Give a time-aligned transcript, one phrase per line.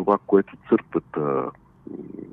[0.00, 1.50] това, което църквата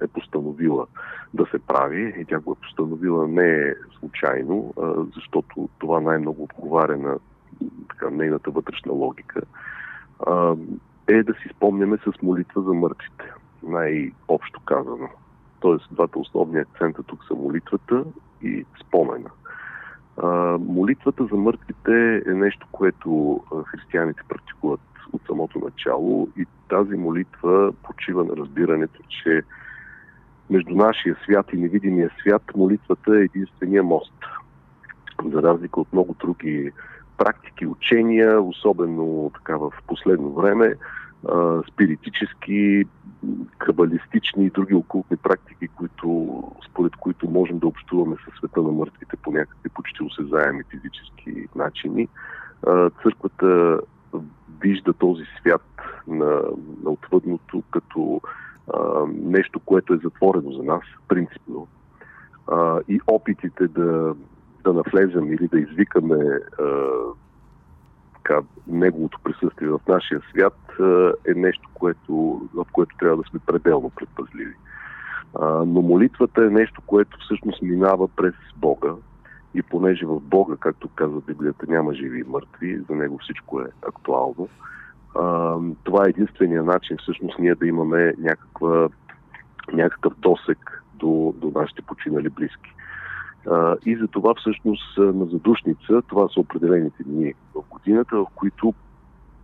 [0.03, 0.85] е постановила
[1.33, 4.73] да се прави и тя го е постановила не случайно,
[5.15, 7.17] защото това най-много отговаря на
[7.89, 9.41] така, нейната вътрешна логика,
[11.07, 13.33] е да си спомняме с молитва за мъртвите,
[13.63, 15.09] най-общо казано.
[15.59, 18.03] Тоест, двата основни акцента тук са молитвата
[18.41, 19.29] и спомена.
[20.59, 24.79] молитвата за мъртвите е нещо, което християните практикуват
[25.13, 29.41] от самото начало и тази молитва почива на разбирането, че
[30.49, 34.13] между нашия свят и невидимия свят молитвата е единствения мост.
[35.25, 36.71] За разлика от много други
[37.17, 40.75] практики, учения, особено така в последно време,
[41.71, 42.85] спиритически,
[43.57, 49.17] кабалистични и други окултни практики, които, според които можем да общуваме със света на мъртвите
[49.17, 52.07] по някакви почти осезаеми физически начини.
[53.03, 53.79] Църквата
[54.61, 55.65] вижда този свят
[56.07, 56.41] на,
[56.83, 58.21] на отвъдното като
[58.73, 61.67] а, нещо, което е затворено за нас, принципно.
[62.47, 64.15] А, и опитите да,
[64.63, 66.65] да навлезем или да извикаме а,
[68.13, 73.39] така, неговото присъствие в нашия свят а, е нещо, което, в което трябва да сме
[73.45, 74.53] пределно предпазливи.
[75.39, 78.93] А, но молитвата е нещо, което всъщност минава през Бога.
[79.55, 83.65] И понеже в Бога, както казва Библията, няма живи и мъртви, за него всичко е
[83.87, 84.49] актуално,
[85.83, 88.89] това е единствения начин всъщност ние да имаме някаква,
[89.73, 92.73] някакъв досек до, до нашите починали близки.
[93.85, 98.73] И за това всъщност на задушница, това са определените дни в годината, в които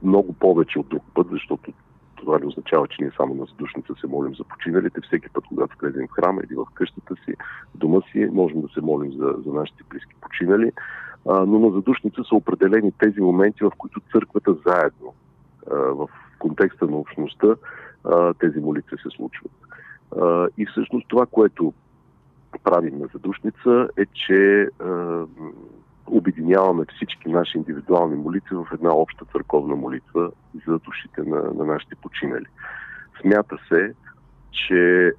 [0.03, 1.73] много повече от друг път, защото
[2.25, 5.01] това не означава, че ние само на задушница се молим за починалите.
[5.01, 7.33] Всеки път, когато влезем в храма или в къщата си,
[7.75, 10.71] в дома си, можем да се молим за, за нашите близки починали.
[11.29, 15.13] А, но на задушница са определени тези моменти, в които църквата заедно
[15.67, 17.55] в контекста на общността
[18.39, 19.51] тези молитви се случват.
[20.57, 21.73] И всъщност това, което
[22.63, 24.67] правим на задушница е, че
[26.07, 30.31] обединяваме всички наши индивидуални молитви в една обща църковна молитва
[30.67, 32.45] за душите на, на нашите починали.
[33.21, 33.93] Смята се,
[34.51, 35.11] че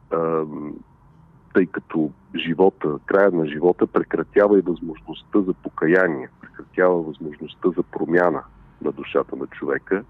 [1.54, 8.42] тъй като живота, края на живота прекратява и възможността за покаяние, прекратява възможността за промяна
[8.82, 10.04] на душата на човека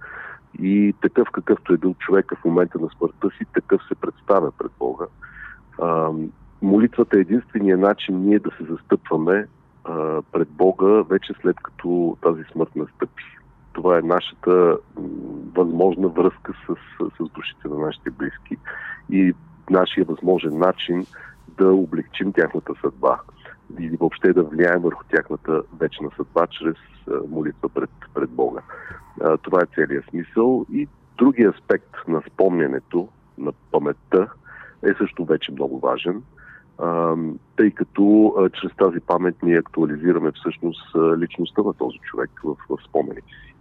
[0.58, 4.70] и такъв какъвто е бил човека в момента на смъртта си, такъв се представя пред
[4.78, 5.04] Бога.
[5.82, 6.10] А,
[6.62, 9.46] молитвата е единствения начин ние да се застъпваме
[10.32, 13.24] пред Бога вече след като тази смърт настъпи.
[13.72, 14.76] Това е нашата
[15.54, 18.56] възможна връзка с, с, душите на нашите близки
[19.10, 19.34] и
[19.70, 21.06] нашия възможен начин
[21.48, 23.20] да облегчим тяхната съдба
[23.78, 26.76] или въобще да влияем върху тяхната вечна съдба чрез
[27.28, 28.60] молитва пред, пред Бога.
[29.42, 30.66] Това е целият смисъл.
[30.72, 33.08] И другия аспект на спомнянето,
[33.38, 34.28] на паметта,
[34.82, 36.22] е също вече много важен,
[37.56, 43.28] тъй като чрез тази памет ние актуализираме всъщност личността на този човек в, в спомените
[43.28, 43.54] си.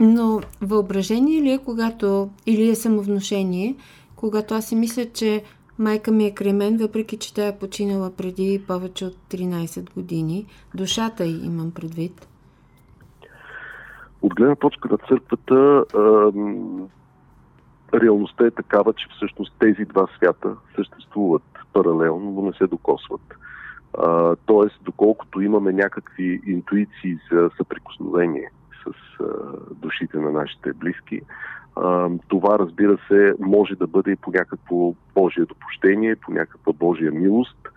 [0.00, 3.76] Но въображение ли е, когато, или е самовнушение,
[4.16, 5.42] когато аз си мисля, че
[5.78, 10.46] Майка ми е край мен, въпреки че тя е починала преди повече от 13 години.
[10.74, 12.28] Душата й имам предвид.
[14.22, 15.84] От гледна точка на църквата,
[17.94, 23.20] реалността е такава, че всъщност тези два свята съществуват паралелно, но не се докосват.
[24.46, 28.50] тоест, доколкото имаме някакви интуиции за съприкосновение
[28.84, 29.24] с а,
[29.74, 31.20] душите на нашите близки,
[32.28, 37.68] това, разбира се, може да бъде и по някакво Божие допущение, по някаква Божия милост,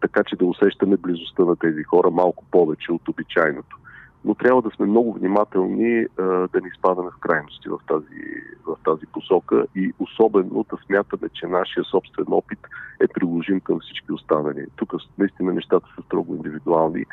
[0.00, 3.76] така че да усещаме близостта на тези хора малко повече от обичайното.
[4.24, 8.22] Но трябва да сме много внимателни да не изпадаме в крайности в тази,
[8.66, 12.58] в тази посока и особено да смятаме, че нашия собствен опит
[13.00, 14.66] е приложим към всички останали.
[14.76, 17.04] Тук наистина нещата са строго индивидуални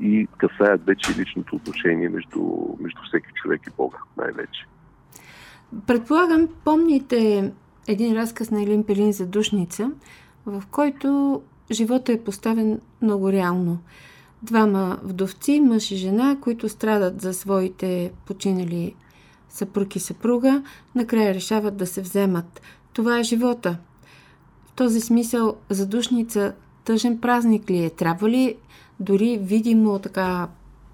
[0.00, 2.40] и касаят вече личното отношение между,
[2.80, 4.66] между всеки човек и Бога най-вече.
[5.86, 7.52] Предполагам, помните
[7.88, 9.90] един разказ на Елин Пелин за душница,
[10.46, 11.42] в който
[11.72, 13.78] живота е поставен много реално.
[14.46, 18.94] Двама вдовци, мъж и жена, които страдат за своите починали
[19.48, 20.62] съпруг и съпруга,
[20.94, 22.62] накрая решават да се вземат.
[22.92, 23.78] Това е живота.
[24.66, 26.54] В този смисъл задушница
[26.84, 27.90] тъжен празник ли е?
[27.90, 28.56] Трябва ли
[29.00, 30.48] дори видимо така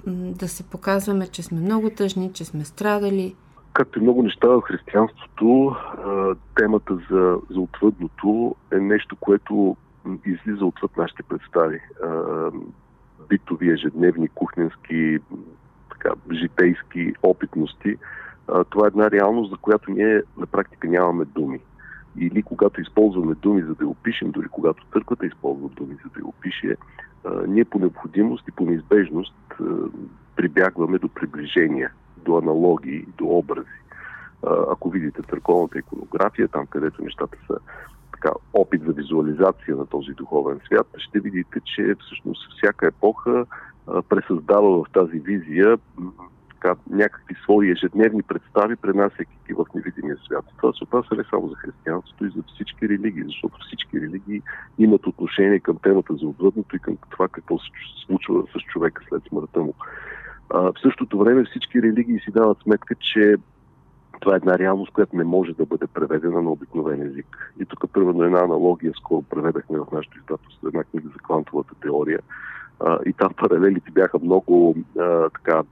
[0.06, 3.34] да се показваме, че сме много тъжни, че сме страдали?
[3.72, 5.76] Както и много неща в християнството,
[6.56, 9.76] темата за, за отвъдното е нещо, което
[10.26, 11.80] излиза отвъд нашите представи.
[13.28, 15.18] Битови, ежедневни, кухненски,
[15.90, 17.96] така, житейски опитности
[18.48, 21.60] а, това е една реалност, за която ние на практика нямаме думи.
[22.18, 26.20] Или когато използваме думи, за да я опишем, дори когато църквата използва думи, за да
[26.20, 26.76] я опише,
[27.24, 29.64] а, ние по необходимост и по неизбежност а,
[30.36, 33.68] прибягваме до приближения, до аналогии, до образи.
[34.70, 37.58] Ако видите църковната иконография, там където нещата са
[38.22, 43.46] така, опит за визуализация на този духовен свят, ще видите, че всъщност всяка епоха
[44.08, 45.78] пресъздава в тази визия
[46.50, 50.44] така, някакви свои ежедневни представи, пренасяйки ги в невидимия свят.
[50.56, 54.42] Това се отнася не само за християнството и за всички религии, защото всички религии
[54.78, 57.68] имат отношение към темата за отвъдното и към това какво се
[58.06, 59.74] случва с човека след смъртта му.
[60.50, 63.36] В същото време всички религии си дават сметка, че
[64.22, 67.52] това е една реалност, която не може да бъде преведена на обикновен език.
[67.60, 72.18] И тук, примерно, една аналогия, скоро преведахме в нашото издателство една книга за квантовата теория.
[72.80, 75.62] А, и там паралелите бяха много а, така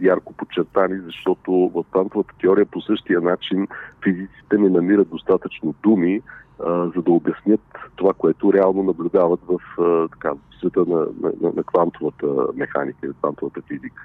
[0.00, 3.68] ярко подчертани, защото в квантовата теория по същия начин
[4.04, 6.22] физиците не намират достатъчно думи,
[6.64, 7.60] а, за да обяснят
[7.96, 13.60] това, което реално наблюдават в а, така, света на, на, на квантовата механика и квантовата
[13.68, 14.02] физика.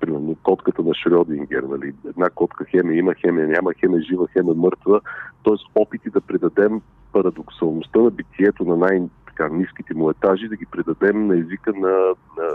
[0.00, 1.94] Примерно котката на Шрёдингер, нали?
[2.08, 5.00] една котка хеме има, хеме няма, хеме жива, хеме мъртва.
[5.42, 6.80] Тоест опити да предадем
[7.12, 12.48] парадоксалността на битието на най-низките му етажи, да ги предадем на езика на, на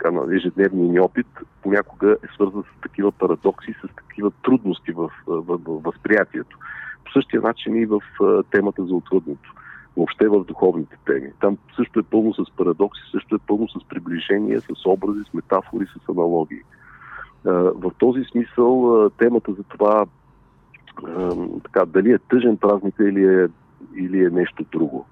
[0.00, 1.26] така, на ежедневния ни опит
[1.62, 6.58] понякога е свързан с такива парадокси, с такива трудности в, в, в, в възприятието.
[7.04, 8.00] По същия начин и в
[8.50, 9.54] темата за отвъдното.
[9.96, 11.32] Въобще в духовните теми.
[11.40, 15.86] Там също е пълно с парадокси, също е пълно с приближения, с образи, с метафори,
[15.86, 16.62] с аналогии.
[17.44, 20.06] В този смисъл темата за това
[21.64, 23.48] така, дали е тъжен празник или е,
[23.96, 25.06] или е нещо друго.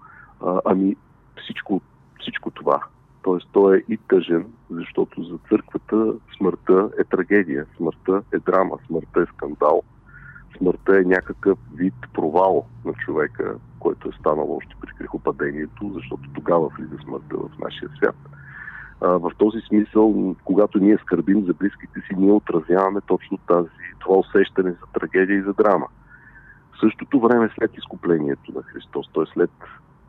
[0.64, 0.96] Ами
[1.36, 1.80] всичко,
[2.20, 2.80] всичко това
[3.24, 3.48] т.е.
[3.52, 9.32] той е и тъжен, защото за църквата смъртта е трагедия, смъртта е драма, смъртта е
[9.34, 9.82] скандал,
[10.58, 16.68] смъртта е някакъв вид провал на човека, който е станал още при грехопадението, защото тогава
[16.68, 18.16] влиза смъртта в нашия свят.
[19.00, 23.68] В този смисъл, когато ние скърбим за близките си, ние отразяваме точно тази,
[23.98, 25.86] това усещане за трагедия и за драма.
[26.72, 29.24] В същото време след изкуплението на Христос, т.е.
[29.34, 29.50] след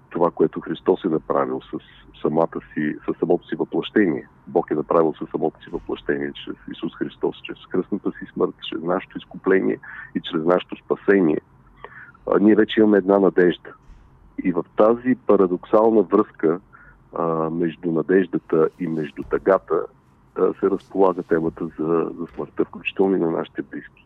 [0.09, 1.77] това, което Христос е направил с
[2.21, 4.27] самата си, с самото си въплъщение.
[4.47, 8.81] Бог е направил със самото си въплъщение чрез Исус Христос, чрез кръстната си смърт, чрез
[8.81, 9.79] нашето изкупление
[10.15, 11.41] и чрез нашето спасение.
[12.31, 13.73] А, ние вече имаме една надежда.
[14.43, 16.59] И в тази парадоксална връзка
[17.51, 19.85] между надеждата и между тъгата
[20.35, 24.05] а, се разполага темата за, за смъртта, включително и на нашите близки.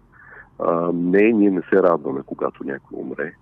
[0.60, 3.34] А, не, ние не се радваме, когато някой умре.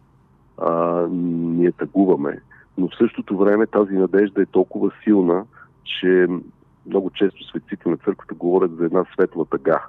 [0.58, 2.42] А, ние тъгуваме,
[2.78, 5.46] но в същото време тази надежда е толкова силна,
[5.84, 6.28] че
[6.86, 9.86] много често светците на църквата говорят за една светла тъга.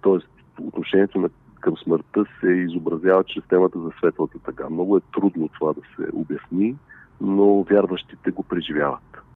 [0.00, 0.28] Тоест,
[0.60, 4.70] отношението на, към смъртта се изобразява чрез темата за светлата тъга.
[4.70, 6.76] Много е трудно това да се обясни,
[7.20, 9.09] но вярващите го преживяват.